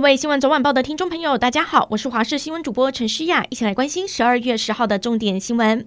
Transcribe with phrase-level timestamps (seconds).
[0.00, 5.86] 各位新闻早晚报的听众朋友，大家好，我是华视新闻主播陈诗雅，一起来关心十二月十号的重点新闻。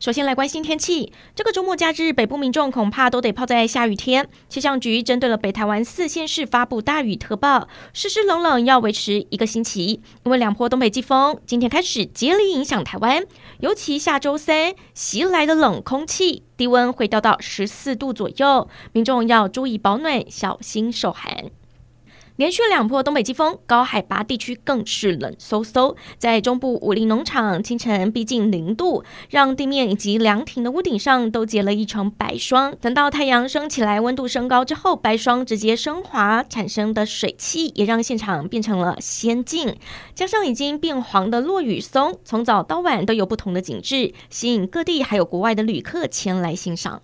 [0.00, 4.28] 首先来关心天气，这个周末假日，北部民众恐怕都得泡在下雨天。
[4.48, 10.02] 气象局针对了北台湾四县市发布大雨特报，湿湿冷冷要维持一个星期。
[10.24, 13.24] 因为两波东北季风今天开始接力影响台湾，
[13.60, 21.52] 尤其下周三袭来的冷空气，低温会掉到十四度左右，民众要注意保暖，小心受寒。
[22.36, 25.94] 连续两波东北季风，高海拔地区更是冷飕飕。
[26.18, 32.74] 在中部武陵农场，清晨逼近零度，让地面以及凉亭的屋顶上都结了一层白霜。
[32.80, 39.76] 等到太阳升起来，温度升高之后，白霜直接升华，产生的水汽也让现场变成了仙境。
[40.16, 47.00] 加上已经变黄的落羽松，从早到晚都有不同的景致，吸引各地还有国外的旅客前来欣赏。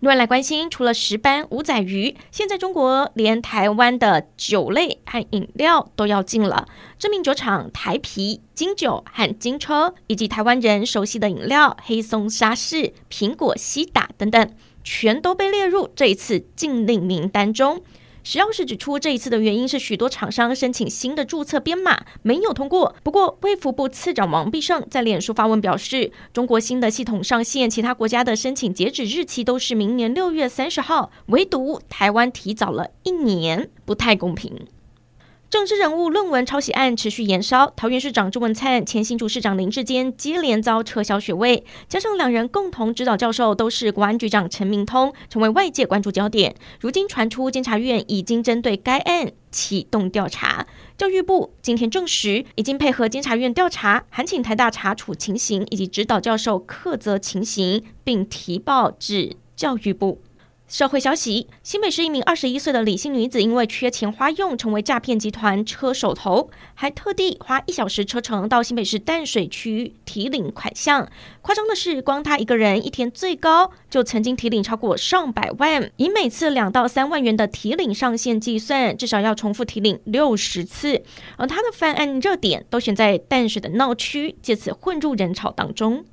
[0.00, 6.68] 另外来关心，除了石斑、五仔鱼，现在中国连台湾的酒类和饮料都要禁了。
[7.00, 17.82] 知名酒厂台啤、金酒和金车，以及台湾人熟悉的饮料黑松沙士、苹果西打等等，全都被列入这一次禁令名单中。
[18.30, 22.94] 石药署指出，这一次的原因是许多厂商申请新的注册编码没有通过。
[23.02, 34.66] 不过，卫福部次长王必胜在脸书发文表示，中国新的系统上线，其他国家的申请截止日期都是明年六月三十号，唯独台湾提早了一年，不太公平。
[35.50, 46.54] 政治人物论文抄袭案持续延烧，桃园市长朱文灿、前新竹市长林志坚接连遭撤销学位，加上两人共同指导教授都是国安局长陈明通，成为外界关注焦点。
[46.80, 50.66] 如今传出监察院已经针对该案启动调查，
[50.98, 60.20] 教育部今天证实已经配合监察院调查，函请台大查处情形以及指导教授课责情形，并提报至教育部。
[60.68, 71.10] 社会消息：新北市一名二十一岁的李姓女子，因为缺钱花用，成为诈骗集团车手头，还特地花一小时车程到新北市淡水区提领款项。
[71.40, 81.02] 夸张的是，光她一个人一天最高就曾经提领超过上百万，以每次两到三万元的提领上限计算，至少要重复提领六十次。
[81.38, 86.04] 而她的犯案热点都选在淡水的闹区，借此混入人潮当中。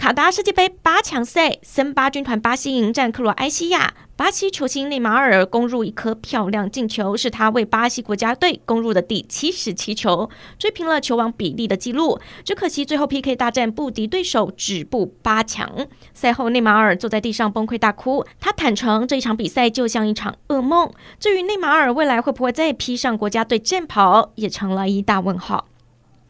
[0.00, 3.92] 卡达世界杯八强赛，森巴军团巴西迎战克罗埃西亚。
[4.16, 12.18] 巴西球星内马尔攻入一颗漂亮进球，是他为巴西国家队攻入的第七十七球，追平了球王比利的纪录。
[12.42, 15.70] 只可惜最后 PK 大战不敌对手，止步八强。
[16.14, 20.90] 赛后内马尔坐在地上崩溃大哭，他坦承这一场比赛就像一场噩梦。
[21.18, 25.66] 至于内马尔未来会不会再披上国家队战袍，也成了一大问号。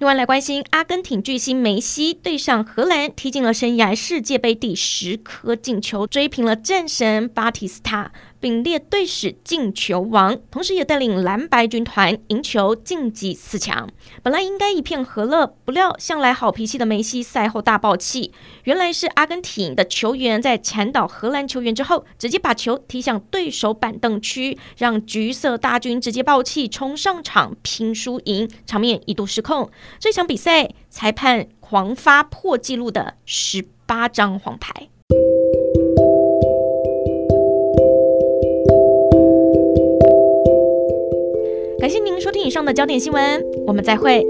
[0.01, 8.11] 另外来关心，阿根廷巨星梅西对上荷兰，踢进了生涯世界杯第十颗进球，追平了战神巴蒂斯塔。
[8.41, 13.89] 并列队史进球王，同时也带领蓝白军团赢球晋级四强。
[14.23, 18.33] 本来应该一片和乐，不料向来好脾气的梅西赛后大爆气。
[18.65, 29.71] 原来是阿根廷的球员在铲倒荷兰球员之后，直接把球踢向对手板凳区，让橘色大军直接爆气冲上场拼输赢，场面一度失控。
[29.99, 34.89] 这场比赛裁判狂发破纪录的十八张黄牌。
[41.81, 44.23] 感谢您收听以上的焦点新闻，我们再会。